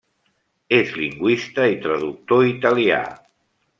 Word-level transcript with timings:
És 0.77 0.93
lingüista 1.01 1.67
i 1.73 1.77
traductor 1.85 2.49
italià. 2.53 3.03